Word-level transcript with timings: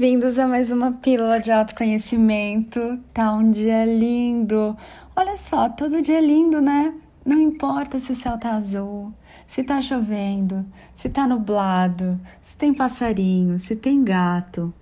bem-vindos 0.00 0.38
a 0.38 0.46
mais 0.46 0.70
uma 0.70 0.92
pílula 0.92 1.38
de 1.38 1.52
autoconhecimento. 1.52 2.98
Tá 3.12 3.34
um 3.34 3.50
dia 3.50 3.84
lindo. 3.84 4.74
Olha 5.14 5.36
só, 5.36 5.68
todo 5.68 6.00
dia 6.00 6.16
é 6.16 6.20
lindo, 6.22 6.58
né? 6.58 6.94
Não 7.22 7.38
importa 7.38 7.98
se 7.98 8.10
o 8.10 8.16
céu 8.16 8.38
tá 8.38 8.52
azul, 8.52 9.12
se 9.46 9.62
tá 9.62 9.78
chovendo, 9.78 10.64
se 10.96 11.10
tá 11.10 11.26
nublado, 11.26 12.18
se 12.40 12.56
tem 12.56 12.72
passarinho, 12.72 13.58
se 13.58 13.76
tem 13.76 14.02
gato. 14.02 14.72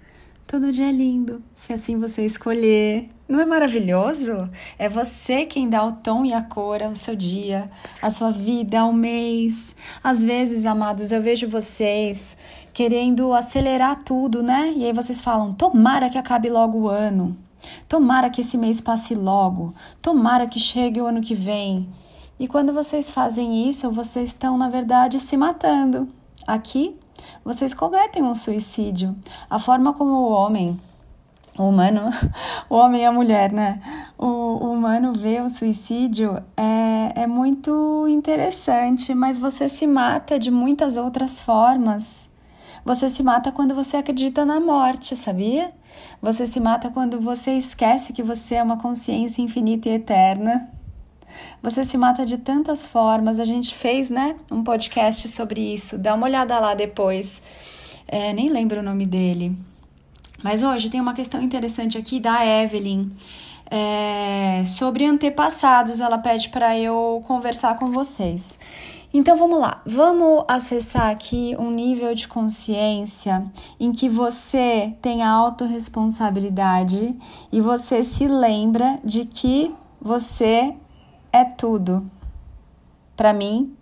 Todo 0.46 0.70
dia 0.70 0.88
é 0.88 0.92
lindo, 0.92 1.42
se 1.52 1.72
assim 1.72 1.98
você 1.98 2.24
escolher. 2.24 3.10
Não 3.28 3.38
é 3.40 3.44
maravilhoso? 3.44 4.48
É 4.78 4.88
você 4.88 5.44
quem 5.44 5.68
dá 5.68 5.84
o 5.84 5.92
tom 5.92 6.24
e 6.24 6.32
a 6.32 6.40
cor 6.40 6.82
ao 6.82 6.94
seu 6.94 7.14
dia, 7.14 7.70
à 8.00 8.08
sua 8.08 8.30
vida, 8.30 8.80
ao 8.80 8.90
mês. 8.90 9.76
Às 10.02 10.22
vezes, 10.22 10.64
amados, 10.64 11.12
eu 11.12 11.20
vejo 11.20 11.46
vocês 11.46 12.38
querendo 12.72 13.34
acelerar 13.34 14.02
tudo, 14.02 14.42
né? 14.42 14.72
E 14.74 14.86
aí 14.86 14.94
vocês 14.94 15.20
falam: 15.20 15.52
tomara 15.52 16.08
que 16.08 16.16
acabe 16.16 16.48
logo 16.48 16.78
o 16.78 16.88
ano. 16.88 17.36
Tomara 17.86 18.30
que 18.30 18.40
esse 18.40 18.56
mês 18.56 18.80
passe 18.80 19.14
logo. 19.14 19.74
Tomara 20.00 20.46
que 20.46 20.58
chegue 20.58 20.98
o 20.98 21.06
ano 21.06 21.20
que 21.20 21.34
vem. 21.34 21.86
E 22.40 22.48
quando 22.48 22.72
vocês 22.72 23.10
fazem 23.10 23.68
isso, 23.68 23.90
vocês 23.90 24.30
estão, 24.30 24.56
na 24.56 24.70
verdade, 24.70 25.20
se 25.20 25.36
matando. 25.36 26.08
Aqui 26.46 26.96
vocês 27.44 27.74
cometem 27.74 28.22
um 28.22 28.34
suicídio. 28.34 29.14
A 29.50 29.58
forma 29.58 29.92
como 29.92 30.12
o 30.12 30.30
homem, 30.30 30.80
o 31.58 31.68
humano, 31.68 32.02
o 32.70 32.76
homem 32.76 33.02
e 33.02 33.04
a 33.04 33.12
mulher, 33.12 33.52
né? 33.52 33.80
O, 34.16 34.26
o 34.26 34.72
humano 34.72 35.12
vê 35.12 35.40
o 35.40 35.50
suicídio 35.50 36.42
é, 36.56 37.22
é 37.22 37.26
muito 37.26 38.06
interessante, 38.08 39.12
mas 39.12 39.38
você 39.38 39.68
se 39.68 39.86
mata 39.86 40.38
de 40.38 40.50
muitas 40.50 40.96
outras 40.96 41.40
formas. 41.40 42.30
Você 42.84 43.10
se 43.10 43.22
mata 43.22 43.52
quando 43.52 43.74
você 43.74 43.96
acredita 43.96 44.44
na 44.44 44.60
morte, 44.60 45.16
sabia? 45.16 45.72
Você 46.22 46.46
se 46.46 46.60
mata 46.60 46.88
quando 46.90 47.20
você 47.20 47.52
esquece 47.52 48.12
que 48.12 48.22
você 48.22 48.54
é 48.54 48.62
uma 48.62 48.78
consciência 48.78 49.42
infinita 49.42 49.88
e 49.88 49.92
eterna. 49.92 50.70
Você 51.62 51.84
se 51.84 51.98
mata 51.98 52.24
de 52.24 52.38
tantas 52.38 52.86
formas. 52.86 53.38
A 53.38 53.44
gente 53.44 53.74
fez, 53.74 54.10
né, 54.10 54.36
um 54.50 54.62
podcast 54.62 55.28
sobre 55.28 55.60
isso. 55.60 55.98
Dá 55.98 56.14
uma 56.14 56.26
olhada 56.26 56.58
lá 56.58 56.74
depois. 56.74 57.42
É, 58.06 58.32
nem 58.32 58.48
lembro 58.48 58.80
o 58.80 58.82
nome 58.82 59.04
dele. 59.04 59.56
Mas 60.42 60.62
hoje 60.62 60.88
tem 60.88 61.00
uma 61.00 61.14
questão 61.14 61.42
interessante 61.42 61.98
aqui 61.98 62.20
da 62.20 62.44
Evelyn. 62.44 63.10
É, 63.70 64.62
sobre 64.64 65.04
antepassados, 65.04 66.00
ela 66.00 66.16
pede 66.16 66.48
para 66.48 66.78
eu 66.78 67.22
conversar 67.26 67.78
com 67.78 67.92
vocês. 67.92 68.58
Então 69.12 69.36
vamos 69.36 69.58
lá, 69.58 69.80
vamos 69.86 70.44
acessar 70.46 71.10
aqui 71.10 71.56
um 71.58 71.70
nível 71.70 72.14
de 72.14 72.28
consciência 72.28 73.42
em 73.80 73.90
que 73.90 74.06
você 74.06 74.94
tem 75.00 75.22
a 75.22 75.30
autorresponsabilidade 75.30 77.16
e 77.50 77.58
você 77.58 78.04
se 78.04 78.28
lembra 78.28 78.98
de 79.02 79.24
que 79.24 79.74
você 80.00 80.74
é 81.32 81.42
tudo. 81.42 82.08
Para 83.16 83.32
mim, 83.32 83.74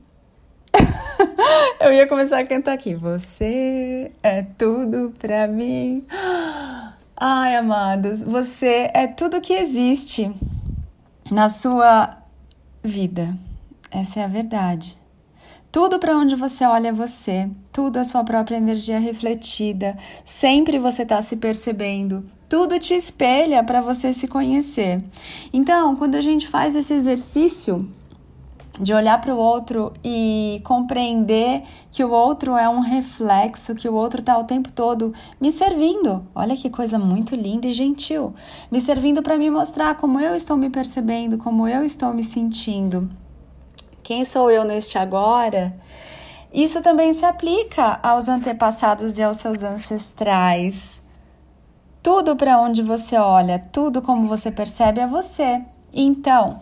eu 1.81 1.93
ia 1.93 2.07
começar 2.07 2.39
a 2.39 2.47
cantar 2.47 2.73
aqui. 2.73 2.95
Você 2.95 4.11
é 4.23 4.43
tudo 4.43 5.15
para 5.19 5.47
mim. 5.47 6.05
Ai, 7.17 7.57
amados, 7.57 8.23
você 8.23 8.91
é 8.93 9.07
tudo 9.07 9.41
que 9.41 9.55
existe 9.55 10.31
na 11.31 11.49
sua 11.49 12.17
vida. 12.83 13.35
Essa 13.91 14.21
é 14.21 14.25
a 14.25 14.29
verdade. 14.29 14.99
Tudo 15.73 15.99
para 15.99 16.17
onde 16.17 16.35
você 16.35 16.65
olha 16.65 16.89
é 16.89 16.93
você, 16.93 17.51
tudo 17.71 17.99
a 17.99 18.05
sua 18.05 18.25
própria 18.25 18.57
energia 18.57 18.99
refletida. 18.99 19.97
Sempre 20.25 20.79
você 20.79 21.03
está 21.03 21.21
se 21.21 21.37
percebendo, 21.37 22.25
tudo 22.49 22.79
te 22.79 22.95
espelha 22.95 23.63
para 23.63 23.81
você 23.81 24.13
se 24.13 24.27
conhecer. 24.27 25.03
Então, 25.53 25.97
quando 25.97 26.15
a 26.15 26.21
gente 26.21 26.49
faz 26.49 26.77
esse 26.77 26.95
exercício 26.95 27.87
de 28.81 28.93
olhar 28.93 29.21
para 29.21 29.35
o 29.35 29.39
outro 29.39 29.93
e 30.05 30.61
compreender 30.65 31.63
que 31.91 32.05
o 32.05 32.11
outro 32.11 32.57
é 32.57 32.69
um 32.69 32.81
reflexo, 32.81 33.75
que 33.75 33.89
o 33.89 33.95
outro 33.95 34.21
está 34.21 34.37
o 34.39 34.45
tempo 34.45 34.71
todo 34.71 35.15
me 35.41 35.51
servindo. 35.51 36.27
Olha 36.35 36.57
que 36.57 36.69
coisa 36.69 36.99
muito 36.99 37.35
linda 37.35 37.67
e 37.67 37.73
gentil. 37.73 38.35
Me 38.71 38.81
servindo 38.81 39.23
para 39.23 39.39
me 39.39 39.51
mostrar 39.51 39.97
como 39.97 40.21
eu 40.21 40.35
estou 40.35 40.57
me 40.57 40.71
percebendo, 40.71 41.39
como 41.39 41.67
eu 41.67 41.85
estou 41.85 42.13
me 42.13 42.23
sentindo. 42.23 43.09
Quem 44.03 44.25
sou 44.25 44.51
eu 44.51 44.65
neste 44.65 44.99
agora? 44.99 45.75
Isso 46.53 46.81
também 46.81 47.13
se 47.13 47.25
aplica 47.25 47.99
aos 48.03 48.29
antepassados 48.29 49.19
e 49.19 49.23
aos 49.23 49.39
seus 49.39 49.63
ancestrais. 49.63 51.03
Tudo 52.03 52.37
para 52.37 52.61
onde 52.61 52.83
você 52.83 53.17
olha, 53.17 53.59
tudo 53.59 54.01
como 54.01 54.29
você 54.29 54.51
percebe 54.51 55.01
é 55.01 55.07
você. 55.07 55.61
Então, 55.93 56.61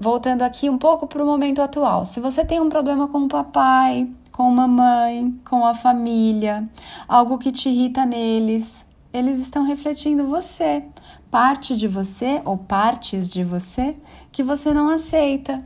voltando 0.00 0.40
aqui 0.40 0.70
um 0.70 0.78
pouco 0.78 1.06
para 1.06 1.22
o 1.22 1.26
momento 1.26 1.60
atual, 1.60 2.06
se 2.06 2.20
você 2.20 2.42
tem 2.42 2.58
um 2.58 2.70
problema 2.70 3.06
com 3.06 3.18
o 3.18 3.28
papai, 3.28 4.08
com 4.32 4.50
mamãe, 4.50 5.38
com 5.44 5.66
a 5.66 5.74
família, 5.74 6.66
algo 7.06 7.36
que 7.36 7.52
te 7.52 7.68
irrita 7.68 8.06
neles, 8.06 8.86
eles 9.12 9.38
estão 9.38 9.62
refletindo 9.62 10.26
você, 10.26 10.82
parte 11.30 11.76
de 11.76 11.86
você 11.86 12.40
ou 12.46 12.56
partes 12.56 13.28
de 13.28 13.44
você 13.44 13.94
que 14.32 14.42
você 14.42 14.72
não 14.72 14.88
aceita, 14.88 15.62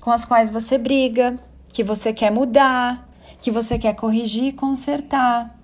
com 0.00 0.10
as 0.10 0.24
quais 0.24 0.50
você 0.50 0.78
briga, 0.78 1.38
que 1.68 1.84
você 1.84 2.10
quer 2.10 2.32
mudar, 2.32 3.06
que 3.38 3.50
você 3.50 3.78
quer 3.78 3.94
corrigir 3.94 4.44
e 4.44 4.52
consertar. 4.52 5.54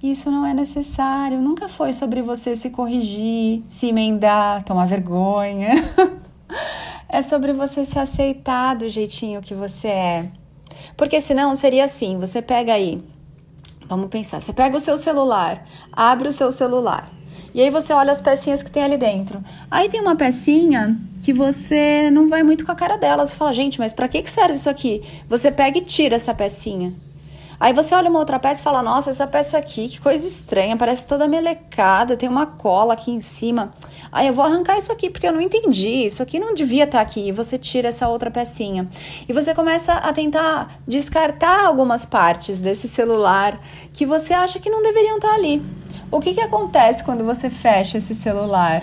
Isso 0.00 0.30
não 0.30 0.46
é 0.46 0.54
necessário, 0.54 1.40
nunca 1.40 1.68
foi 1.68 1.92
sobre 1.92 2.22
você 2.22 2.54
se 2.54 2.70
corrigir, 2.70 3.64
se 3.68 3.88
emendar, 3.88 4.62
tomar 4.62 4.86
vergonha. 4.86 5.70
é 7.08 7.22
sobre 7.22 7.52
você 7.52 7.84
se 7.84 7.98
aceitar 7.98 8.74
do 8.74 8.88
jeitinho 8.88 9.42
que 9.42 9.54
você 9.54 9.88
é. 9.88 10.28
Porque 10.96 11.20
senão 11.20 11.54
seria 11.54 11.84
assim: 11.84 12.18
você 12.18 12.42
pega 12.42 12.72
aí, 12.74 13.02
vamos 13.88 14.08
pensar, 14.08 14.40
você 14.40 14.52
pega 14.52 14.76
o 14.76 14.80
seu 14.80 14.96
celular, 14.96 15.64
abre 15.92 16.28
o 16.28 16.32
seu 16.32 16.50
celular. 16.50 17.10
E 17.54 17.60
aí 17.62 17.70
você 17.70 17.92
olha 17.92 18.10
as 18.10 18.20
pecinhas 18.20 18.64
que 18.64 18.70
tem 18.70 18.82
ali 18.82 18.96
dentro. 18.96 19.42
Aí 19.70 19.88
tem 19.88 20.00
uma 20.00 20.16
pecinha 20.16 20.98
que 21.22 21.32
você 21.32 22.10
não 22.10 22.28
vai 22.28 22.42
muito 22.42 22.66
com 22.66 22.72
a 22.72 22.74
cara 22.74 22.96
dela. 22.96 23.24
Você 23.24 23.36
fala, 23.36 23.52
gente, 23.52 23.78
mas 23.78 23.92
para 23.92 24.08
que 24.08 24.28
serve 24.28 24.54
isso 24.54 24.68
aqui? 24.68 25.02
Você 25.28 25.52
pega 25.52 25.78
e 25.78 25.82
tira 25.82 26.16
essa 26.16 26.34
pecinha. 26.34 26.92
Aí 27.64 27.72
você 27.72 27.94
olha 27.94 28.10
uma 28.10 28.18
outra 28.18 28.38
peça 28.38 28.60
e 28.60 28.62
fala: 28.62 28.82
Nossa, 28.82 29.08
essa 29.08 29.26
peça 29.26 29.56
aqui, 29.56 29.88
que 29.88 29.98
coisa 29.98 30.26
estranha, 30.26 30.76
parece 30.76 31.06
toda 31.06 31.26
melecada, 31.26 32.14
tem 32.14 32.28
uma 32.28 32.44
cola 32.44 32.92
aqui 32.92 33.10
em 33.10 33.22
cima. 33.22 33.72
Aí 34.12 34.26
eu 34.26 34.34
vou 34.34 34.44
arrancar 34.44 34.76
isso 34.76 34.92
aqui 34.92 35.08
porque 35.08 35.26
eu 35.26 35.32
não 35.32 35.40
entendi, 35.40 36.04
isso 36.04 36.22
aqui 36.22 36.38
não 36.38 36.52
devia 36.52 36.84
estar 36.84 36.98
tá 36.98 37.02
aqui. 37.02 37.28
E 37.28 37.32
você 37.32 37.56
tira 37.56 37.88
essa 37.88 38.06
outra 38.06 38.30
pecinha. 38.30 38.86
E 39.26 39.32
você 39.32 39.54
começa 39.54 39.94
a 39.94 40.12
tentar 40.12 40.78
descartar 40.86 41.64
algumas 41.64 42.04
partes 42.04 42.60
desse 42.60 42.86
celular 42.86 43.58
que 43.94 44.04
você 44.04 44.34
acha 44.34 44.60
que 44.60 44.68
não 44.68 44.82
deveriam 44.82 45.16
estar 45.16 45.30
tá 45.30 45.34
ali. 45.34 45.64
O 46.10 46.20
que, 46.20 46.34
que 46.34 46.42
acontece 46.42 47.02
quando 47.02 47.24
você 47.24 47.48
fecha 47.48 47.96
esse 47.96 48.14
celular? 48.14 48.82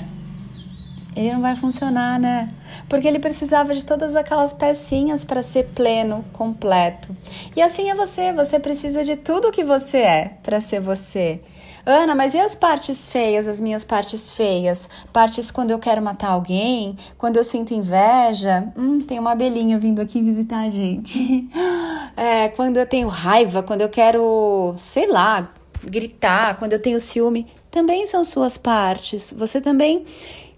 Ele 1.15 1.33
não 1.33 1.41
vai 1.41 1.55
funcionar, 1.55 2.19
né? 2.19 2.53
Porque 2.87 3.07
ele 3.07 3.19
precisava 3.19 3.73
de 3.73 3.85
todas 3.85 4.15
aquelas 4.15 4.53
pecinhas 4.53 5.25
para 5.25 5.43
ser 5.43 5.67
pleno, 5.75 6.23
completo. 6.33 7.15
E 7.55 7.61
assim 7.61 7.89
é 7.89 7.95
você, 7.95 8.31
você 8.31 8.59
precisa 8.59 9.03
de 9.03 9.15
tudo 9.15 9.51
que 9.51 9.63
você 9.63 9.97
é 9.97 10.37
para 10.41 10.61
ser 10.61 10.79
você. 10.79 11.41
Ana, 11.85 12.13
mas 12.13 12.33
e 12.33 12.39
as 12.39 12.55
partes 12.55 13.07
feias, 13.07 13.47
as 13.47 13.59
minhas 13.59 13.83
partes 13.83 14.29
feias? 14.29 14.87
Partes 15.11 15.49
quando 15.49 15.71
eu 15.71 15.79
quero 15.79 16.01
matar 16.01 16.29
alguém, 16.29 16.95
quando 17.17 17.37
eu 17.37 17.43
sinto 17.43 17.73
inveja? 17.73 18.71
Hum, 18.77 19.01
tem 19.01 19.17
uma 19.17 19.31
abelhinha 19.31 19.79
vindo 19.79 19.99
aqui 19.99 20.21
visitar 20.21 20.59
a 20.59 20.69
gente. 20.69 21.49
É, 22.17 22.49
quando 22.49 22.75
eu 22.75 22.85
tenho 22.85 23.07
raiva, 23.07 23.63
quando 23.63 23.81
eu 23.81 23.89
quero, 23.89 24.75
sei 24.77 25.07
lá, 25.07 25.49
gritar, 25.81 26.57
quando 26.57 26.73
eu 26.73 26.79
tenho 26.79 26.99
ciúme, 26.99 27.47
também 27.71 28.05
são 28.05 28.23
suas 28.23 28.57
partes. 28.57 29.33
Você 29.35 29.61
também 29.61 30.05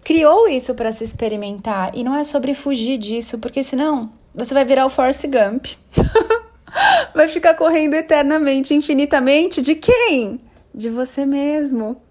criou 0.04 0.48
isso 0.48 0.76
para 0.76 0.92
se 0.92 1.04
experimentar 1.04 1.92
e 1.94 2.04
não 2.04 2.16
é 2.16 2.24
sobre 2.24 2.54
fugir 2.54 2.98
disso, 2.98 3.40
porque 3.40 3.64
senão 3.64 4.12
você 4.34 4.54
vai 4.54 4.66
virar 4.66 4.86
o 4.86 4.90
Force 4.90 5.28
Gump. 5.28 5.68
vai 7.14 7.28
ficar 7.28 7.54
correndo 7.54 7.94
eternamente, 7.94 8.74
infinitamente 8.74 9.62
de 9.62 9.76
quem? 9.76 10.40
De 10.74 10.90
você 10.90 11.26
mesmo. 11.26 12.02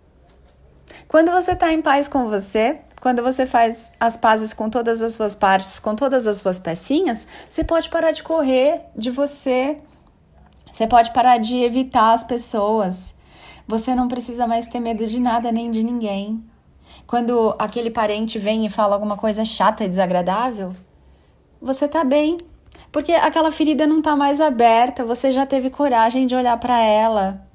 Quando 1.08 1.30
você 1.30 1.52
está 1.52 1.72
em 1.72 1.82
paz 1.82 2.08
com 2.08 2.28
você, 2.28 2.78
quando 3.00 3.22
você 3.22 3.44
faz 3.44 3.90
as 3.98 4.16
pazes 4.16 4.54
com 4.54 4.70
todas 4.70 5.02
as 5.02 5.12
suas 5.12 5.34
partes, 5.34 5.80
com 5.80 5.96
todas 5.96 6.26
as 6.26 6.36
suas 6.36 6.58
pecinhas, 6.58 7.26
você 7.48 7.64
pode 7.64 7.90
parar 7.90 8.12
de 8.12 8.22
correr 8.22 8.82
de 8.96 9.10
você. 9.10 9.78
Você 10.70 10.86
pode 10.86 11.12
parar 11.12 11.38
de 11.38 11.56
evitar 11.58 12.12
as 12.12 12.24
pessoas. 12.24 13.14
Você 13.66 13.94
não 13.94 14.08
precisa 14.08 14.46
mais 14.46 14.66
ter 14.66 14.80
medo 14.80 15.06
de 15.06 15.20
nada 15.20 15.50
nem 15.50 15.70
de 15.70 15.82
ninguém. 15.82 16.42
Quando 17.06 17.54
aquele 17.58 17.90
parente 17.90 18.38
vem 18.38 18.66
e 18.66 18.70
fala 18.70 18.94
alguma 18.94 19.16
coisa 19.16 19.44
chata 19.44 19.84
e 19.84 19.88
desagradável, 19.88 20.72
você 21.60 21.86
tá 21.86 22.02
bem, 22.04 22.38
porque 22.90 23.12
aquela 23.12 23.52
ferida 23.52 23.86
não 23.86 24.02
tá 24.02 24.16
mais 24.16 24.40
aberta, 24.40 25.04
você 25.04 25.32
já 25.32 25.46
teve 25.46 25.70
coragem 25.70 26.26
de 26.26 26.34
olhar 26.34 26.58
para 26.58 26.78
ela. 26.78 27.46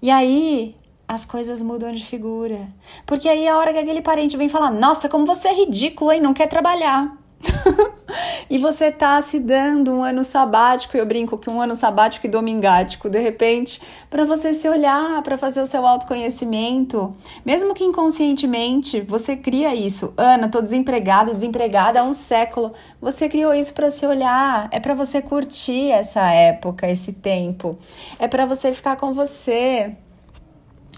E 0.00 0.10
aí, 0.10 0.74
as 1.08 1.24
coisas 1.24 1.62
mudam 1.62 1.92
de 1.92 2.04
figura. 2.04 2.68
Porque 3.04 3.28
aí 3.28 3.46
a 3.48 3.56
hora 3.56 3.72
que 3.72 3.78
aquele 3.78 4.02
parente 4.02 4.36
vem 4.36 4.48
falar: 4.48 4.70
Nossa, 4.70 5.08
como 5.08 5.24
você 5.24 5.48
é 5.48 5.54
ridículo, 5.54 6.12
hein? 6.12 6.20
Não 6.20 6.34
quer 6.34 6.48
trabalhar. 6.48 7.16
e 8.48 8.58
você 8.58 8.90
tá 8.90 9.20
se 9.20 9.38
dando 9.38 9.92
um 9.92 10.02
ano 10.02 10.24
sabático, 10.24 10.96
eu 10.96 11.06
brinco 11.06 11.38
que 11.38 11.50
um 11.50 11.60
ano 11.60 11.74
sabático 11.74 12.26
e 12.26 12.30
domingático, 12.30 13.08
de 13.08 13.18
repente, 13.18 13.80
para 14.08 14.24
você 14.24 14.52
se 14.52 14.68
olhar, 14.68 15.22
para 15.22 15.36
fazer 15.36 15.60
o 15.60 15.66
seu 15.66 15.86
autoconhecimento, 15.86 17.14
mesmo 17.44 17.74
que 17.74 17.84
inconscientemente, 17.84 19.00
você 19.00 19.36
cria 19.36 19.74
isso. 19.74 20.12
Ana, 20.16 20.48
tô 20.48 20.60
desempregado, 20.60 21.32
desempregada 21.32 22.00
há 22.00 22.04
um 22.04 22.14
século. 22.14 22.72
Você 23.00 23.28
criou 23.28 23.54
isso 23.54 23.74
para 23.74 23.90
se 23.90 24.06
olhar, 24.06 24.68
é 24.70 24.80
para 24.80 24.94
você 24.94 25.20
curtir 25.20 25.90
essa 25.90 26.30
época, 26.30 26.88
esse 26.88 27.12
tempo. 27.12 27.78
É 28.18 28.28
para 28.28 28.46
você 28.46 28.72
ficar 28.72 28.96
com 28.96 29.12
você. 29.12 29.96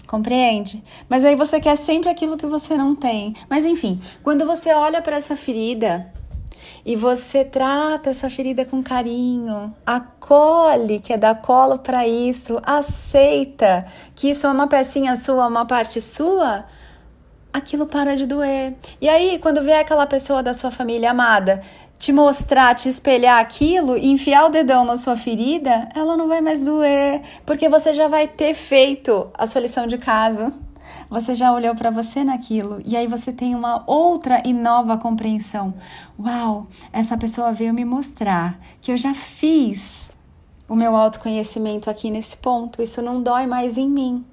Compreende? 0.07 0.83
Mas 1.07 1.23
aí 1.23 1.35
você 1.35 1.59
quer 1.59 1.75
sempre 1.75 2.09
aquilo 2.09 2.35
que 2.35 2.47
você 2.47 2.75
não 2.75 2.95
tem. 2.95 3.35
Mas 3.47 3.63
enfim, 3.63 4.01
quando 4.23 4.43
você 4.43 4.73
olha 4.73 5.03
para 5.03 5.17
essa 5.17 5.35
ferida, 5.35 6.11
e 6.85 6.95
você 6.95 7.43
trata 7.43 8.09
essa 8.09 8.29
ferida 8.29 8.65
com 8.65 8.81
carinho, 8.81 9.73
acolhe 9.85 10.99
que 10.99 11.13
é 11.13 11.17
dar 11.17 11.35
colo 11.41 11.79
para 11.79 12.07
isso, 12.07 12.59
aceita 12.63 13.85
que 14.15 14.29
isso 14.29 14.47
é 14.47 14.49
uma 14.49 14.67
pecinha 14.67 15.15
sua, 15.15 15.47
uma 15.47 15.65
parte 15.65 16.01
sua, 16.01 16.65
aquilo 17.51 17.85
para 17.85 18.15
de 18.15 18.25
doer. 18.25 18.75
E 19.01 19.09
aí, 19.09 19.39
quando 19.39 19.61
vier 19.61 19.79
aquela 19.79 20.07
pessoa 20.07 20.41
da 20.41 20.53
sua 20.53 20.71
família 20.71 21.11
amada 21.11 21.61
te 21.99 22.13
mostrar, 22.13 22.73
te 22.75 22.87
espelhar 22.87 23.39
aquilo 23.39 23.97
e 23.97 24.07
enfiar 24.07 24.45
o 24.45 24.49
dedão 24.49 24.85
na 24.85 24.95
sua 24.95 25.17
ferida, 25.17 25.89
ela 25.93 26.15
não 26.15 26.29
vai 26.29 26.39
mais 26.39 26.63
doer, 26.63 27.21
porque 27.45 27.67
você 27.67 27.93
já 27.93 28.07
vai 28.07 28.25
ter 28.25 28.53
feito 28.53 29.29
a 29.33 29.45
sua 29.45 29.59
lição 29.59 29.85
de 29.85 29.97
casa. 29.97 30.53
Você 31.09 31.33
já 31.33 31.51
olhou 31.51 31.73
para 31.73 31.89
você 31.89 32.23
naquilo 32.23 32.79
e 32.85 32.95
aí 32.95 33.07
você 33.07 33.33
tem 33.33 33.55
uma 33.55 33.83
outra 33.87 34.43
e 34.45 34.53
nova 34.53 34.95
compreensão. 34.95 35.73
Uau, 36.19 36.67
essa 36.93 37.17
pessoa 37.17 37.51
veio 37.51 37.73
me 37.73 37.83
mostrar 37.83 38.59
que 38.79 38.91
eu 38.91 38.97
já 38.97 39.13
fiz 39.13 40.11
o 40.67 40.75
meu 40.75 40.95
autoconhecimento 40.95 41.89
aqui 41.89 42.11
nesse 42.11 42.37
ponto. 42.37 42.81
Isso 42.81 43.01
não 43.01 43.23
dói 43.23 43.47
mais 43.47 43.75
em 43.75 43.89
mim. 43.89 44.23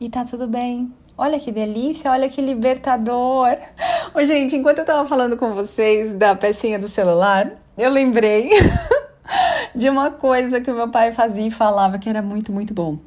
E 0.00 0.08
tá 0.08 0.24
tudo 0.24 0.46
bem. 0.46 0.90
Olha 1.18 1.38
que 1.38 1.52
delícia, 1.52 2.10
olha 2.10 2.30
que 2.30 2.40
libertador. 2.40 3.56
Ô, 4.14 4.24
gente, 4.24 4.56
enquanto 4.56 4.78
eu 4.78 4.84
tava 4.86 5.06
falando 5.06 5.36
com 5.36 5.54
vocês 5.54 6.14
da 6.14 6.34
pecinha 6.34 6.78
do 6.78 6.88
celular, 6.88 7.52
eu 7.76 7.90
lembrei 7.90 8.50
de 9.74 9.88
uma 9.90 10.10
coisa 10.10 10.62
que 10.62 10.70
o 10.70 10.74
meu 10.74 10.88
pai 10.88 11.12
fazia 11.12 11.46
e 11.46 11.50
falava 11.50 11.98
que 11.98 12.08
era 12.08 12.22
muito, 12.22 12.52
muito 12.52 12.72
bom. 12.72 12.98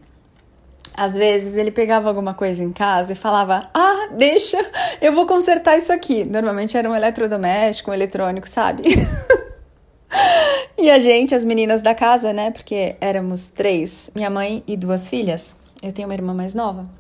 Às 1.00 1.16
vezes 1.16 1.56
ele 1.56 1.72
pegava 1.72 2.10
alguma 2.10 2.34
coisa 2.34 2.62
em 2.62 2.74
casa 2.74 3.14
e 3.14 3.16
falava: 3.16 3.70
Ah, 3.74 4.10
deixa, 4.12 4.58
eu 5.02 5.14
vou 5.14 5.26
consertar 5.26 5.78
isso 5.78 5.94
aqui. 5.94 6.28
Normalmente 6.28 6.78
era 6.78 6.90
um 6.90 6.96
eletrodoméstico, 6.96 7.90
um 7.90 7.94
eletrônico, 7.94 8.48
sabe? 8.50 8.84
e 10.78 10.92
a 10.92 11.00
gente, 11.00 11.34
as 11.34 11.46
meninas 11.46 11.82
da 11.82 11.96
casa, 11.96 12.34
né? 12.34 12.52
Porque 12.52 12.98
éramos 13.00 13.48
três, 13.48 14.12
minha 14.14 14.30
mãe 14.30 14.62
e 14.68 14.76
duas 14.76 15.08
filhas. 15.08 15.56
Eu 15.82 15.94
tenho 15.94 16.08
uma 16.08 16.14
irmã 16.14 16.34
mais 16.34 16.54
nova 16.54 16.99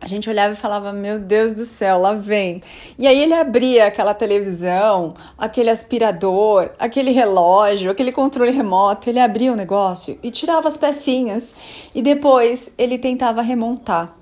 a 0.00 0.06
gente 0.06 0.30
olhava 0.30 0.52
e 0.52 0.56
falava: 0.56 0.92
Meu 0.92 1.18
Deus 1.18 1.52
do 1.52 1.64
céu, 1.64 2.00
lá 2.00 2.14
vem. 2.14 2.62
E 2.98 3.06
aí 3.06 3.20
ele 3.20 3.34
abria 3.34 3.86
aquela 3.86 4.14
televisão, 4.14 5.14
aquele 5.36 5.70
aspirador, 5.70 6.70
aquele 6.78 7.10
relógio, 7.10 7.90
aquele 7.90 8.12
controle 8.12 8.50
remoto. 8.50 9.10
Ele 9.10 9.20
abria 9.20 9.52
o 9.52 9.56
negócio 9.56 10.18
e 10.22 10.30
tirava 10.30 10.68
as 10.68 10.76
pecinhas. 10.76 11.54
E 11.94 12.00
depois 12.00 12.72
ele 12.78 12.98
tentava 12.98 13.42
remontar. 13.42 14.14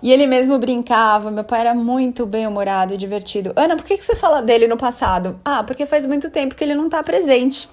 E 0.00 0.12
ele 0.12 0.26
mesmo 0.26 0.56
brincava, 0.56 1.32
meu 1.32 1.42
pai 1.42 1.62
era 1.62 1.74
muito 1.74 2.24
bem-humorado 2.24 2.94
e 2.94 2.96
divertido. 2.96 3.52
Ana, 3.56 3.76
por 3.76 3.84
que, 3.84 3.96
que 3.96 4.04
você 4.04 4.14
fala 4.14 4.40
dele 4.40 4.68
no 4.68 4.76
passado? 4.76 5.40
Ah, 5.44 5.64
porque 5.64 5.84
faz 5.84 6.06
muito 6.06 6.30
tempo 6.30 6.54
que 6.54 6.62
ele 6.62 6.76
não 6.76 6.86
está 6.86 7.02
presente 7.02 7.68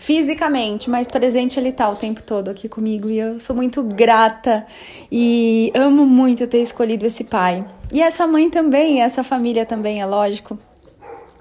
fisicamente, 0.00 0.88
mas 0.88 1.06
presente 1.06 1.60
ele 1.60 1.72
tá 1.72 1.86
o 1.90 1.94
tempo 1.94 2.22
todo 2.22 2.48
aqui 2.48 2.70
comigo 2.70 3.10
e 3.10 3.18
eu 3.18 3.38
sou 3.38 3.54
muito 3.54 3.82
grata 3.82 4.66
e 5.12 5.70
amo 5.74 6.06
muito 6.06 6.46
ter 6.46 6.62
escolhido 6.62 7.04
esse 7.04 7.24
pai. 7.24 7.66
E 7.92 8.00
essa 8.00 8.26
mãe 8.26 8.48
também, 8.48 9.02
essa 9.02 9.22
família 9.22 9.66
também, 9.66 10.00
é 10.00 10.06
lógico. 10.06 10.58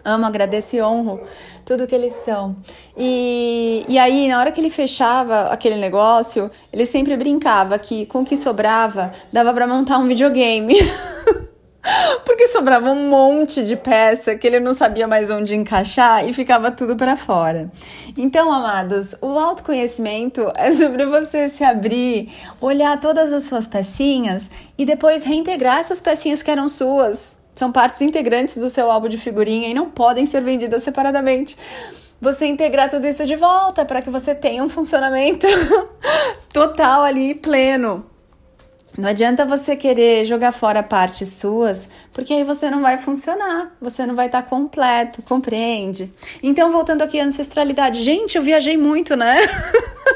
Amo, 0.03 0.25
agradeço 0.25 0.75
e 0.75 0.81
honro 0.81 1.21
tudo 1.65 1.87
que 1.87 1.95
eles 1.95 2.13
são. 2.13 2.55
E, 2.97 3.85
e 3.87 3.97
aí, 3.97 4.27
na 4.27 4.39
hora 4.39 4.51
que 4.51 4.59
ele 4.59 4.69
fechava 4.69 5.43
aquele 5.43 5.75
negócio, 5.75 6.51
ele 6.73 6.85
sempre 6.85 7.15
brincava 7.15 7.79
que 7.79 8.07
com 8.07 8.21
o 8.21 8.25
que 8.25 8.35
sobrava 8.35 9.11
dava 9.31 9.53
para 9.53 9.67
montar 9.67 9.99
um 9.99 10.07
videogame. 10.07 10.73
Porque 12.25 12.47
sobrava 12.47 12.91
um 12.91 13.09
monte 13.09 13.63
de 13.63 13.75
peça 13.75 14.35
que 14.35 14.45
ele 14.45 14.59
não 14.59 14.73
sabia 14.73 15.07
mais 15.07 15.29
onde 15.29 15.55
encaixar 15.55 16.27
e 16.27 16.33
ficava 16.33 16.71
tudo 16.71 16.95
para 16.95 17.15
fora. 17.15 17.71
Então, 18.17 18.51
amados, 18.51 19.15
o 19.21 19.37
autoconhecimento 19.39 20.51
é 20.55 20.71
sobre 20.71 21.05
você 21.05 21.49
se 21.49 21.63
abrir, 21.63 22.31
olhar 22.59 22.99
todas 22.99 23.31
as 23.31 23.43
suas 23.43 23.67
pecinhas 23.67 24.49
e 24.77 24.85
depois 24.85 25.23
reintegrar 25.23 25.79
essas 25.79 26.01
pecinhas 26.01 26.43
que 26.43 26.51
eram 26.51 26.67
suas. 26.67 27.37
São 27.55 27.71
partes 27.71 28.01
integrantes 28.01 28.57
do 28.57 28.69
seu 28.69 28.89
álbum 28.89 29.09
de 29.09 29.17
figurinha 29.17 29.67
e 29.67 29.73
não 29.73 29.89
podem 29.89 30.25
ser 30.25 30.41
vendidas 30.41 30.83
separadamente 30.83 31.57
você 32.21 32.45
integrar 32.45 32.89
tudo 32.89 33.07
isso 33.07 33.25
de 33.25 33.35
volta 33.35 33.85
para 33.85 34.01
que 34.01 34.09
você 34.09 34.35
tenha 34.35 34.63
um 34.63 34.69
funcionamento 34.69 35.47
total 36.51 37.03
ali 37.03 37.33
pleno. 37.33 38.08
Não 38.99 39.07
adianta 39.07 39.45
você 39.45 39.77
querer 39.77 40.25
jogar 40.25 40.51
fora 40.51 40.83
partes 40.83 41.29
suas, 41.29 41.87
porque 42.11 42.33
aí 42.33 42.43
você 42.43 42.69
não 42.69 42.81
vai 42.81 42.97
funcionar, 42.97 43.73
você 43.79 44.05
não 44.05 44.13
vai 44.13 44.25
estar 44.25 44.41
tá 44.41 44.49
completo, 44.49 45.21
compreende? 45.21 46.13
Então, 46.43 46.69
voltando 46.69 47.01
aqui 47.01 47.17
à 47.17 47.23
ancestralidade, 47.23 48.03
gente, 48.03 48.35
eu 48.35 48.43
viajei 48.43 48.77
muito, 48.77 49.15
né? 49.15 49.37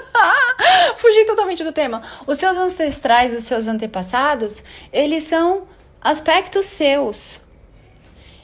Fugi 0.98 1.26
totalmente 1.26 1.64
do 1.64 1.72
tema. 1.72 2.02
Os 2.28 2.38
seus 2.38 2.58
ancestrais, 2.58 3.34
os 3.34 3.44
seus 3.44 3.70
antepassados, 3.70 4.64
eles 4.92 5.24
são 5.24 5.64
aspectos 6.02 6.66
seus. 6.66 7.40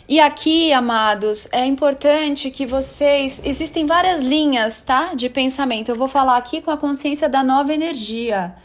E 0.08 0.22
aqui, 0.22 0.72
amados, 0.72 1.50
é 1.52 1.66
importante 1.66 2.50
que 2.50 2.66
vocês. 2.66 3.42
Existem 3.44 3.86
várias 3.86 4.22
linhas, 4.22 4.80
tá? 4.80 5.14
De 5.14 5.30
pensamento. 5.30 5.90
Eu 5.90 5.96
vou 5.96 6.08
falar 6.08 6.38
aqui 6.38 6.62
com 6.62 6.72
a 6.72 6.78
consciência 6.78 7.28
da 7.28 7.44
nova 7.44 7.74
energia. 7.74 8.56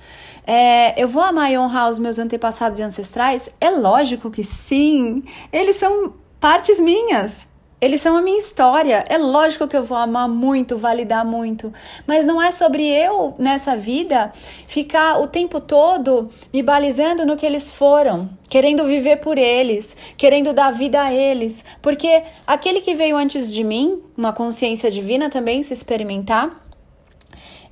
É, 0.46 1.00
eu 1.02 1.08
vou 1.08 1.22
amar 1.22 1.50
e 1.50 1.58
honrar 1.58 1.88
os 1.88 1.98
meus 1.98 2.18
antepassados 2.18 2.78
e 2.78 2.82
ancestrais? 2.82 3.50
É 3.60 3.70
lógico 3.70 4.30
que 4.30 4.44
sim. 4.44 5.24
Eles 5.52 5.76
são 5.76 6.14
partes 6.38 6.78
minhas. 6.78 7.46
Eles 7.80 8.00
são 8.00 8.16
a 8.16 8.22
minha 8.22 8.38
história. 8.38 9.04
É 9.10 9.18
lógico 9.18 9.68
que 9.68 9.76
eu 9.76 9.84
vou 9.84 9.98
amar 9.98 10.26
muito, 10.26 10.78
validar 10.78 11.22
muito. 11.22 11.70
Mas 12.06 12.24
não 12.24 12.40
é 12.40 12.50
sobre 12.50 12.86
eu, 12.86 13.34
nessa 13.38 13.76
vida, 13.76 14.32
ficar 14.66 15.20
o 15.20 15.26
tempo 15.26 15.60
todo 15.60 16.30
me 16.50 16.62
balizando 16.62 17.26
no 17.26 17.36
que 17.36 17.44
eles 17.44 17.70
foram, 17.70 18.30
querendo 18.48 18.86
viver 18.86 19.16
por 19.16 19.36
eles, 19.36 19.94
querendo 20.16 20.54
dar 20.54 20.70
vida 20.70 21.02
a 21.02 21.12
eles. 21.12 21.62
Porque 21.82 22.22
aquele 22.46 22.80
que 22.80 22.94
veio 22.94 23.18
antes 23.18 23.52
de 23.52 23.62
mim, 23.62 24.00
uma 24.16 24.32
consciência 24.32 24.90
divina 24.90 25.28
também, 25.28 25.62
se 25.62 25.74
experimentar, 25.74 26.63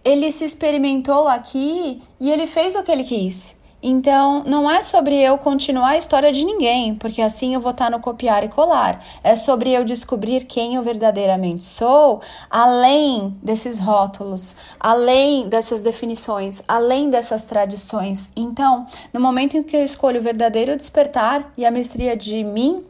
ele 0.04 0.30
se 0.32 0.44
experimentou 0.44 1.28
aqui 1.28 2.02
e 2.20 2.30
ele 2.30 2.46
fez 2.46 2.74
o 2.74 2.82
que 2.82 2.90
ele 2.90 3.04
quis. 3.04 3.60
Então, 3.84 4.44
não 4.46 4.70
é 4.70 4.80
sobre 4.80 5.20
eu 5.20 5.36
continuar 5.36 5.90
a 5.90 5.96
história 5.96 6.30
de 6.30 6.44
ninguém, 6.44 6.94
porque 6.94 7.20
assim 7.20 7.54
eu 7.54 7.60
vou 7.60 7.72
estar 7.72 7.90
no 7.90 7.98
copiar 7.98 8.44
e 8.44 8.48
colar. 8.48 9.04
É 9.24 9.34
sobre 9.34 9.72
eu 9.72 9.84
descobrir 9.84 10.44
quem 10.44 10.76
eu 10.76 10.82
verdadeiramente 10.84 11.64
sou, 11.64 12.20
além 12.48 13.36
desses 13.42 13.80
rótulos, 13.80 14.54
além 14.78 15.48
dessas 15.48 15.80
definições, 15.80 16.62
além 16.68 17.10
dessas 17.10 17.44
tradições. 17.44 18.30
Então, 18.36 18.86
no 19.12 19.20
momento 19.20 19.56
em 19.56 19.64
que 19.64 19.76
eu 19.76 19.82
escolho 19.82 20.20
o 20.20 20.22
verdadeiro 20.22 20.76
despertar 20.76 21.50
e 21.58 21.66
a 21.66 21.70
mestria 21.70 22.16
de 22.16 22.44
mim, 22.44 22.84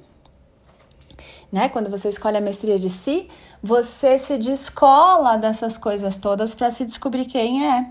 né? 1.51 1.69
Quando 1.69 1.91
você 1.91 2.09
escolhe 2.09 2.37
a 2.37 2.41
mestria 2.41 2.79
de 2.79 2.91
si, 2.91 3.29
você 3.63 4.19
se 4.19 4.39
descola 4.39 5.37
dessas 5.37 5.77
coisas 5.79 6.19
todas 6.19 6.55
para 6.55 6.71
se 6.71 6.85
descobrir 6.85 7.27
quem 7.27 7.67
é, 7.67 7.87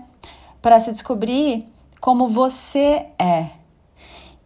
para 0.60 0.78
se 0.80 0.90
descobrir 0.90 1.66
como 2.00 2.28
você 2.28 3.06
é. 3.18 3.62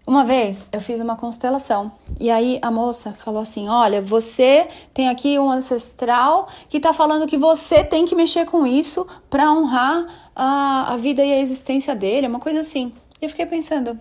Uma 0.06 0.24
vez 0.24 0.68
eu 0.70 0.80
fiz 0.80 1.00
uma 1.00 1.16
constelação 1.16 1.90
e 2.20 2.30
aí 2.30 2.60
a 2.62 2.70
moça 2.70 3.12
falou 3.12 3.40
assim: 3.40 3.68
Olha, 3.68 4.00
você 4.00 4.68
tem 4.94 5.08
aqui 5.08 5.36
um 5.36 5.50
ancestral 5.50 6.46
que 6.68 6.76
está 6.76 6.92
falando 6.92 7.26
que 7.26 7.36
você 7.36 7.82
tem 7.82 8.04
que 8.04 8.14
mexer 8.14 8.44
com 8.44 8.64
isso 8.64 9.04
para 9.28 9.50
honrar 9.50 10.06
a, 10.34 10.92
a 10.92 10.96
vida 10.96 11.24
e 11.24 11.32
a 11.32 11.40
existência 11.40 11.96
dele, 11.96 12.28
uma 12.28 12.38
coisa 12.38 12.60
assim. 12.60 12.92
E 13.20 13.24
eu 13.24 13.28
fiquei 13.28 13.46
pensando: 13.46 13.98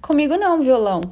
comigo 0.00 0.34
não, 0.38 0.62
violão. 0.62 1.02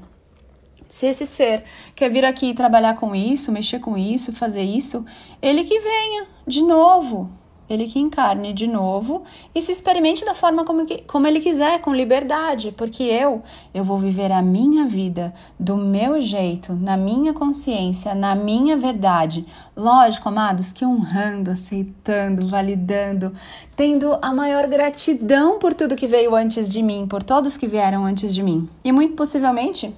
Se 0.93 1.07
esse 1.07 1.25
ser 1.25 1.65
quer 1.97 2.11
vir 2.11 2.23
aqui 2.23 2.53
trabalhar 2.53 2.97
com 2.97 3.15
isso, 3.15 3.51
mexer 3.51 3.79
com 3.79 3.97
isso, 3.97 4.31
fazer 4.31 4.61
isso, 4.63 5.07
ele 5.41 5.65
que 5.65 5.81
venha 5.81 6.27
de 6.47 6.61
novo. 6.63 7.31
ele 7.69 7.87
que 7.87 7.99
encarne 7.99 8.53
de 8.53 8.67
novo 8.67 9.23
e 9.55 9.63
se 9.63 9.73
experimente 9.73 10.23
da 10.23 10.35
forma 10.35 10.67
como, 10.67 10.85
que, 10.85 10.99
como 11.03 11.27
ele 11.27 11.41
quiser, 11.41 11.81
com 11.81 11.95
liberdade, 11.95 12.73
porque 12.73 13.03
eu, 13.05 13.43
eu 13.73 13.83
vou 13.83 13.97
viver 13.97 14.31
a 14.31 14.43
minha 14.43 14.85
vida 14.85 15.33
do 15.59 15.79
meu 15.79 16.21
jeito, 16.21 16.75
na 16.75 16.97
minha 16.97 17.33
consciência, 17.33 18.15
na 18.15 18.35
minha 18.35 18.77
verdade. 18.77 19.47
Lógico, 19.75 20.29
amados, 20.29 20.73
que 20.73 20.85
honrando, 20.85 21.51
aceitando, 21.51 22.47
validando, 22.47 23.33
tendo 23.75 24.19
a 24.21 24.35
maior 24.35 24.67
gratidão 24.67 25.59
por 25.59 25.73
tudo 25.73 25.97
que 25.97 26.07
veio 26.07 26.35
antes 26.35 26.69
de 26.69 26.83
mim, 26.83 27.07
por 27.07 27.23
todos 27.23 27.57
que 27.57 27.67
vieram 27.67 28.05
antes 28.05 28.35
de 28.35 28.43
mim. 28.43 28.69
E 28.85 28.93
muito 28.93 29.15
possivelmente 29.15 29.95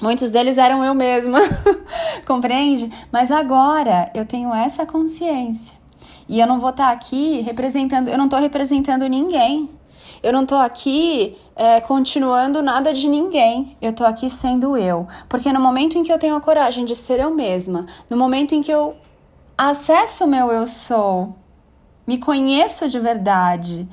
Muitos 0.00 0.30
deles 0.30 0.58
eram 0.58 0.84
eu 0.84 0.94
mesma, 0.94 1.38
compreende? 2.26 2.90
Mas 3.10 3.30
agora 3.30 4.10
eu 4.14 4.24
tenho 4.24 4.54
essa 4.54 4.86
consciência. 4.86 5.74
E 6.28 6.38
eu 6.38 6.46
não 6.46 6.60
vou 6.60 6.70
estar 6.70 6.86
tá 6.86 6.92
aqui 6.92 7.40
representando, 7.40 8.08
eu 8.08 8.18
não 8.18 8.26
estou 8.26 8.38
representando 8.38 9.06
ninguém. 9.08 9.68
Eu 10.22 10.32
não 10.32 10.42
estou 10.42 10.58
aqui 10.58 11.36
é, 11.54 11.80
continuando 11.80 12.62
nada 12.62 12.92
de 12.92 13.08
ninguém. 13.08 13.76
Eu 13.80 13.90
estou 13.90 14.06
aqui 14.06 14.28
sendo 14.28 14.76
eu. 14.76 15.06
Porque 15.28 15.52
no 15.52 15.60
momento 15.60 15.96
em 15.96 16.02
que 16.02 16.12
eu 16.12 16.18
tenho 16.18 16.36
a 16.36 16.40
coragem 16.40 16.84
de 16.84 16.94
ser 16.94 17.20
eu 17.20 17.30
mesma, 17.30 17.86
no 18.10 18.16
momento 18.16 18.54
em 18.54 18.62
que 18.62 18.72
eu 18.72 18.96
acesso 19.56 20.24
o 20.24 20.28
meu 20.28 20.50
eu 20.52 20.66
sou, 20.66 21.34
me 22.06 22.18
conheço 22.18 22.88
de 22.88 22.98
verdade, 22.98 23.88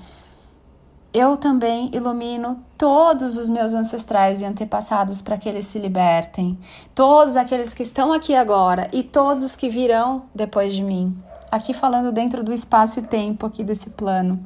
eu 1.15 1.37
também 1.37 1.89
ilumino 1.93 2.61
todos 2.77 3.37
os 3.37 3.47
meus 3.47 3.73
ancestrais 3.73 4.41
e 4.41 4.45
antepassados 4.45 5.21
para 5.21 5.37
que 5.37 5.47
eles 5.47 5.65
se 5.65 5.79
libertem, 5.79 6.59
todos 6.93 7.37
aqueles 7.37 7.73
que 7.73 7.83
estão 7.83 8.11
aqui 8.11 8.35
agora 8.35 8.89
e 8.91 9.01
todos 9.01 9.41
os 9.41 9.55
que 9.55 9.69
virão 9.69 10.23
depois 10.35 10.73
de 10.73 10.83
mim. 10.83 11.17
Aqui 11.49 11.73
falando 11.73 12.11
dentro 12.11 12.43
do 12.43 12.53
espaço 12.53 12.99
e 12.99 13.03
tempo 13.03 13.45
aqui 13.45 13.63
desse 13.63 13.91
plano. 13.91 14.43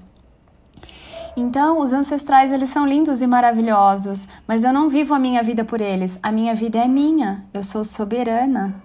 Então, 1.35 1.79
os 1.79 1.91
ancestrais, 1.91 2.51
eles 2.51 2.69
são 2.69 2.85
lindos 2.85 3.19
e 3.19 3.25
maravilhosos, 3.25 4.27
mas 4.47 4.63
eu 4.63 4.71
não 4.71 4.89
vivo 4.89 5.15
a 5.15 5.19
minha 5.19 5.41
vida 5.41 5.65
por 5.65 5.81
eles. 5.81 6.19
A 6.21 6.31
minha 6.31 6.53
vida 6.53 6.77
é 6.77 6.88
minha. 6.88 7.45
Eu 7.51 7.63
sou 7.63 7.83
soberana. 7.83 8.75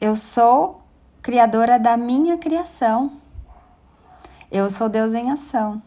Eu 0.00 0.16
sou 0.16 0.80
criadora 1.20 1.78
da 1.78 1.98
minha 1.98 2.38
criação. 2.38 3.12
Eu 4.50 4.70
sou 4.70 4.88
Deus 4.88 5.12
em 5.12 5.30
ação. 5.30 5.82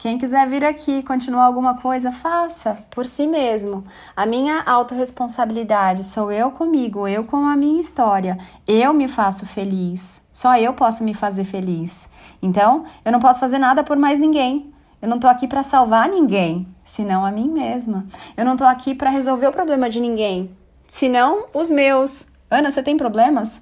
Quem 0.00 0.16
quiser 0.16 0.48
vir 0.48 0.64
aqui 0.64 1.02
continuar 1.02 1.44
alguma 1.44 1.74
coisa, 1.74 2.10
faça 2.10 2.78
por 2.90 3.04
si 3.04 3.26
mesmo. 3.26 3.84
A 4.16 4.24
minha 4.24 4.62
autorresponsabilidade 4.62 6.04
sou 6.04 6.32
eu 6.32 6.50
comigo, 6.52 7.06
eu 7.06 7.22
com 7.22 7.44
a 7.44 7.54
minha 7.54 7.82
história. 7.82 8.38
Eu 8.66 8.94
me 8.94 9.06
faço 9.08 9.44
feliz. 9.44 10.22
Só 10.32 10.56
eu 10.56 10.72
posso 10.72 11.04
me 11.04 11.12
fazer 11.12 11.44
feliz. 11.44 12.08
Então, 12.40 12.84
eu 13.04 13.12
não 13.12 13.20
posso 13.20 13.38
fazer 13.38 13.58
nada 13.58 13.84
por 13.84 13.98
mais 13.98 14.18
ninguém. 14.18 14.72
Eu 15.02 15.08
não 15.08 15.18
tô 15.18 15.28
aqui 15.28 15.46
para 15.46 15.62
salvar 15.62 16.08
ninguém, 16.08 16.66
senão 16.82 17.22
a 17.22 17.30
mim 17.30 17.50
mesma. 17.50 18.06
Eu 18.38 18.46
não 18.46 18.56
tô 18.56 18.64
aqui 18.64 18.94
para 18.94 19.10
resolver 19.10 19.48
o 19.48 19.52
problema 19.52 19.90
de 19.90 20.00
ninguém, 20.00 20.56
senão 20.88 21.44
os 21.52 21.70
meus. 21.70 22.24
Ana, 22.50 22.70
você 22.70 22.82
tem 22.82 22.96
problemas? 22.96 23.60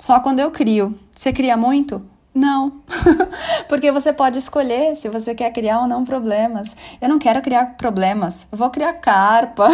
Só 0.00 0.18
quando 0.18 0.40
eu 0.40 0.50
crio. 0.50 0.98
Você 1.14 1.32
cria 1.32 1.56
muito? 1.56 2.15
Não, 2.36 2.82
porque 3.66 3.90
você 3.90 4.12
pode 4.12 4.36
escolher 4.36 4.94
se 4.94 5.08
você 5.08 5.34
quer 5.34 5.50
criar 5.52 5.80
ou 5.80 5.88
não 5.88 6.04
problemas. 6.04 6.76
Eu 7.00 7.08
não 7.08 7.18
quero 7.18 7.40
criar 7.40 7.78
problemas, 7.78 8.46
vou 8.52 8.68
criar 8.68 8.92
carpa, 8.92 9.70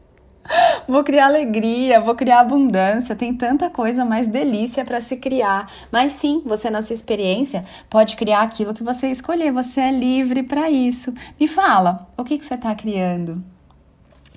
vou 0.88 1.04
criar 1.04 1.26
alegria, 1.26 2.00
vou 2.00 2.14
criar 2.14 2.40
abundância. 2.40 3.14
Tem 3.14 3.34
tanta 3.34 3.68
coisa 3.68 4.02
mais 4.02 4.26
delícia 4.26 4.82
para 4.82 4.98
se 4.98 5.18
criar. 5.18 5.70
Mas 5.92 6.14
sim, 6.14 6.40
você, 6.46 6.70
na 6.70 6.80
sua 6.80 6.94
experiência, 6.94 7.66
pode 7.90 8.16
criar 8.16 8.40
aquilo 8.40 8.72
que 8.72 8.82
você 8.82 9.08
escolher. 9.08 9.52
Você 9.52 9.82
é 9.82 9.92
livre 9.92 10.42
para 10.42 10.70
isso. 10.70 11.12
Me 11.38 11.46
fala, 11.46 12.08
o 12.16 12.24
que, 12.24 12.38
que 12.38 12.46
você 12.46 12.54
está 12.54 12.74
criando? 12.74 13.44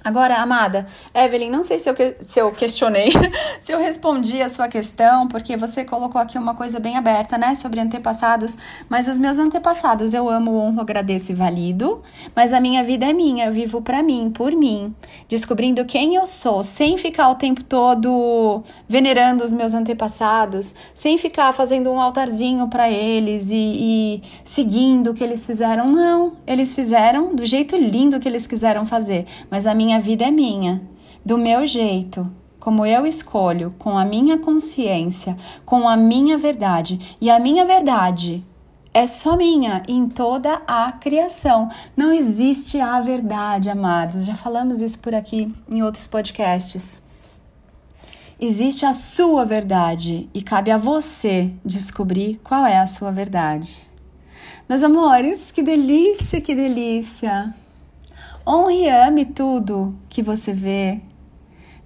Agora, 0.08 0.38
amada, 0.38 0.86
Evelyn, 1.14 1.50
não 1.50 1.64
sei 1.64 1.78
se 1.80 1.90
eu, 1.90 1.96
se 2.22 2.40
eu 2.40 2.50
questionei, 2.54 3.10
se 3.60 3.74
eu 3.74 3.78
respondi 3.78 4.42
a 4.42 4.48
sua 4.48 4.70
questão, 4.70 5.28
porque 5.28 5.58
você 5.58 5.84
colocou 5.84 6.22
aqui 6.22 6.38
uma 6.38 6.56
coisa 6.56 6.80
bem 6.80 6.96
aberta, 6.96 7.38
né, 7.38 7.54
sobre 7.56 7.82
antepassados, 7.82 8.58
mas 8.88 9.10
os 9.10 9.18
meus 9.18 9.38
antepassados 9.38 10.14
eu 10.14 10.30
amo, 10.30 10.56
honro, 10.56 10.80
agradeço 10.80 11.34
e 11.34 11.36
valido, 11.36 12.02
mas 12.34 12.54
a 12.54 12.62
minha 12.62 12.86
vida 12.86 13.06
é 13.06 13.12
minha, 13.12 13.48
eu 13.48 13.52
vivo 13.52 13.82
para 13.82 14.02
mim, 14.02 14.32
por 14.34 14.54
mim, 14.54 14.96
descobrindo 15.28 15.84
quem 15.84 16.16
eu 16.16 16.26
sou, 16.26 16.64
sem 16.64 16.98
ficar 16.98 17.28
o 17.28 17.36
tempo 17.36 17.62
todo 17.62 18.64
venerando 18.88 19.44
os 19.44 19.54
meus 19.54 19.74
antepassados, 19.74 20.74
sem 20.94 21.18
ficar 21.18 21.52
fazendo 21.52 21.92
um 21.92 22.00
altarzinho 22.00 22.70
para 22.70 22.90
eles 22.90 23.52
e, 23.52 23.56
e 23.56 24.22
seguindo 24.46 25.12
o 25.12 25.14
que 25.14 25.22
eles 25.22 25.46
fizeram, 25.46 25.92
não, 25.92 26.32
eles 26.48 26.74
fizeram 26.74 27.36
do 27.36 27.46
jeito 27.46 27.76
lindo 27.76 28.22
que 28.22 28.28
eles 28.30 28.48
quiseram 28.48 28.86
fazer, 28.86 29.26
mas 29.52 29.68
a 29.68 29.76
minha 29.76 29.97
minha 29.98 30.00
vida 30.00 30.26
é 30.26 30.32
minha, 30.32 30.82
do 31.26 31.38
meu 31.38 31.66
jeito, 31.66 32.30
como 32.60 32.86
eu 32.86 33.06
escolho, 33.06 33.74
com 33.80 33.98
a 33.98 34.06
minha 34.06 34.38
consciência, 34.38 35.36
com 35.66 35.88
a 35.90 35.98
minha 35.98 36.38
verdade. 36.38 37.18
E 37.20 37.30
a 37.30 37.40
minha 37.40 37.66
verdade 37.66 38.46
é 38.94 39.08
só 39.08 39.36
minha 39.36 39.82
em 39.88 40.08
toda 40.08 40.62
a 40.68 40.92
criação. 40.92 41.70
Não 41.96 42.14
existe 42.14 42.80
a 42.80 43.00
verdade, 43.02 43.70
amados. 43.70 44.26
Já 44.26 44.36
falamos 44.36 44.82
isso 44.82 45.00
por 45.00 45.16
aqui 45.16 45.54
em 45.68 45.82
outros 45.82 46.06
podcasts. 46.06 47.02
Existe 48.40 48.86
a 48.86 48.94
sua 48.94 49.46
verdade 49.46 50.30
e 50.32 50.44
cabe 50.44 50.70
a 50.70 50.78
você 50.78 51.52
descobrir 51.66 52.40
qual 52.44 52.66
é 52.66 52.78
a 52.78 52.86
sua 52.86 53.12
verdade. 53.12 53.76
Meus 54.70 54.84
amores, 54.84 55.50
que 55.50 55.64
delícia, 55.64 56.40
que 56.40 56.54
delícia! 56.54 57.56
Honre 58.50 58.84
e 58.84 58.90
ame 58.90 59.26
tudo 59.26 59.94
que 60.08 60.24
você 60.24 60.54
vê, 60.54 61.02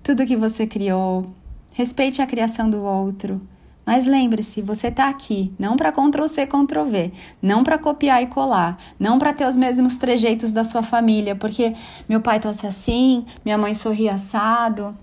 tudo 0.03 0.27
que 0.27 0.37
você 0.37 0.67
criou. 0.67 1.25
Respeite 1.73 2.21
a 2.21 2.27
criação 2.27 2.69
do 2.69 2.83
outro. 2.83 3.41
Mas 3.83 4.05
lembre-se, 4.05 4.61
você 4.61 4.89
está 4.89 5.09
aqui 5.09 5.51
não 5.57 5.75
para 5.75 5.91
Ctrl 5.91 6.27
C, 6.27 6.45
Ctrl 6.45 6.83
V, 6.83 7.11
não 7.41 7.63
para 7.63 7.79
copiar 7.79 8.21
e 8.21 8.27
colar, 8.27 8.77
não 8.99 9.17
para 9.17 9.33
ter 9.33 9.47
os 9.47 9.57
mesmos 9.57 9.97
trejeitos 9.97 10.51
da 10.51 10.63
sua 10.63 10.83
família, 10.83 11.35
porque 11.35 11.73
meu 12.07 12.21
pai 12.21 12.39
tosse 12.39 12.67
assim, 12.67 13.25
minha 13.43 13.57
mãe 13.57 13.73
sorri 13.73 14.07
assado. 14.07 14.95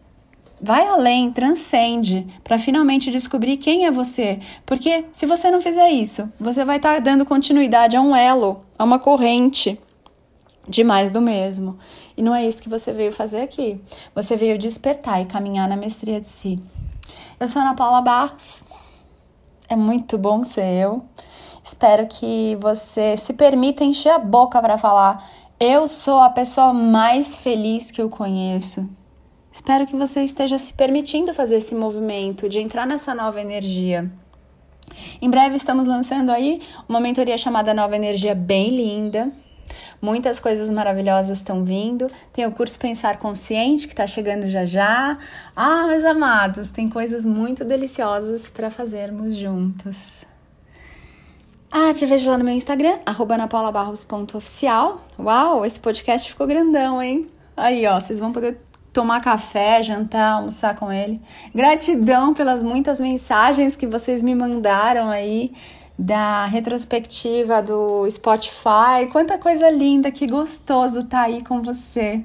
Vai 0.62 0.86
além, 0.86 1.32
transcende, 1.32 2.24
para 2.44 2.56
finalmente 2.60 3.10
descobrir 3.10 3.56
quem 3.56 3.84
é 3.84 3.90
você. 3.90 4.38
Porque 4.64 5.06
se 5.12 5.26
você 5.26 5.50
não 5.50 5.60
fizer 5.60 5.90
isso, 5.90 6.32
você 6.38 6.64
vai 6.64 6.76
estar 6.76 6.94
tá 6.94 7.00
dando 7.00 7.26
continuidade 7.26 7.96
a 7.96 8.00
um 8.00 8.14
elo, 8.14 8.62
a 8.78 8.84
uma 8.84 9.00
corrente 9.00 9.76
de 10.68 10.84
mais 10.84 11.10
do 11.10 11.20
mesmo. 11.20 11.78
E 12.16 12.22
não 12.22 12.34
é 12.34 12.46
isso 12.46 12.62
que 12.62 12.68
você 12.68 12.92
veio 12.92 13.12
fazer 13.12 13.40
aqui. 13.40 13.80
Você 14.14 14.36
veio 14.36 14.58
despertar 14.58 15.22
e 15.22 15.26
caminhar 15.26 15.68
na 15.68 15.76
mestria 15.76 16.20
de 16.20 16.28
si. 16.28 16.60
Eu 17.40 17.48
sou 17.48 17.62
Ana 17.62 17.74
Paula 17.74 18.02
Barros. 18.02 18.62
É 19.68 19.74
muito 19.74 20.18
bom 20.18 20.42
ser 20.42 20.82
eu. 20.82 21.04
Espero 21.64 22.06
que 22.06 22.56
você 22.60 23.16
se 23.16 23.34
permita 23.34 23.84
encher 23.84 24.10
a 24.10 24.18
boca 24.18 24.60
para 24.60 24.78
falar: 24.78 25.28
eu 25.60 25.88
sou 25.88 26.20
a 26.20 26.30
pessoa 26.30 26.72
mais 26.72 27.38
feliz 27.38 27.90
que 27.90 28.00
eu 28.00 28.08
conheço. 28.08 28.88
Espero 29.52 29.86
que 29.86 29.96
você 29.96 30.22
esteja 30.22 30.56
se 30.56 30.72
permitindo 30.74 31.34
fazer 31.34 31.56
esse 31.56 31.74
movimento 31.74 32.48
de 32.48 32.60
entrar 32.60 32.86
nessa 32.86 33.14
nova 33.14 33.40
energia. 33.40 34.10
Em 35.20 35.28
breve 35.28 35.56
estamos 35.56 35.86
lançando 35.86 36.30
aí 36.30 36.60
uma 36.88 37.00
mentoria 37.00 37.36
chamada 37.36 37.74
Nova 37.74 37.96
Energia 37.96 38.34
bem 38.34 38.70
linda 38.70 39.32
Muitas 40.00 40.38
coisas 40.40 40.70
maravilhosas 40.70 41.38
estão 41.38 41.64
vindo. 41.64 42.10
Tem 42.32 42.46
o 42.46 42.52
curso 42.52 42.78
Pensar 42.78 43.18
Consciente 43.18 43.86
que 43.86 43.92
está 43.92 44.06
chegando 44.06 44.48
já 44.48 44.64
já. 44.64 45.18
Ah, 45.54 45.86
meus 45.86 46.04
amados, 46.04 46.70
tem 46.70 46.88
coisas 46.88 47.24
muito 47.24 47.64
deliciosas 47.64 48.48
para 48.48 48.70
fazermos 48.70 49.34
juntos. 49.34 50.24
Ah, 51.70 51.92
te 51.92 52.06
vejo 52.06 52.30
lá 52.30 52.38
no 52.38 52.44
meu 52.44 52.54
Instagram, 52.54 52.98
anapaulabarros.oficial. 53.04 55.02
Uau, 55.18 55.66
esse 55.66 55.78
podcast 55.78 56.30
ficou 56.30 56.46
grandão, 56.46 57.02
hein? 57.02 57.28
Aí, 57.54 57.86
ó, 57.86 58.00
vocês 58.00 58.18
vão 58.18 58.32
poder 58.32 58.58
tomar 58.92 59.20
café, 59.20 59.82
jantar, 59.82 60.34
almoçar 60.34 60.74
com 60.76 60.90
ele. 60.90 61.20
Gratidão 61.54 62.32
pelas 62.32 62.62
muitas 62.62 62.98
mensagens 63.00 63.76
que 63.76 63.86
vocês 63.86 64.22
me 64.22 64.34
mandaram 64.34 65.08
aí 65.08 65.52
da 65.98 66.46
retrospectiva 66.46 67.60
do 67.60 68.08
Spotify. 68.08 69.08
Quanta 69.10 69.36
coisa 69.36 69.68
linda, 69.68 70.12
que 70.12 70.26
gostoso 70.26 71.04
tá 71.04 71.22
aí 71.22 71.42
com 71.42 71.60
você. 71.60 72.22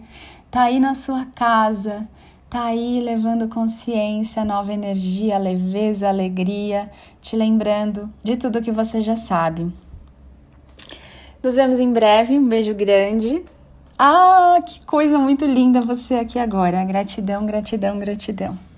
Tá 0.51 0.63
aí 0.63 0.79
na 0.79 0.93
sua 0.93 1.25
casa, 1.33 2.07
tá 2.47 2.65
aí 2.65 3.01
levando 3.01 3.47
consciência, 3.47 4.45
nova 4.45 4.71
energia, 4.71 5.39
leveza, 5.39 6.07
alegria, 6.07 6.91
te 7.19 7.35
lembrando 7.35 8.07
de 8.23 8.37
tudo 8.37 8.61
que 8.61 8.71
você 8.71 9.01
já 9.01 9.15
sabe. 9.15 9.73
Nos 11.41 11.55
vemos 11.55 11.79
em 11.79 11.91
breve, 11.91 12.37
um 12.37 12.47
beijo 12.47 12.75
grande. 12.75 13.43
Ah, 13.97 14.57
que 14.65 14.85
coisa 14.85 15.17
muito 15.17 15.45
linda 15.45 15.81
você 15.81 16.15
aqui 16.15 16.37
agora. 16.37 16.85
Gratidão, 16.85 17.45
gratidão, 17.45 17.97
gratidão. 17.97 18.72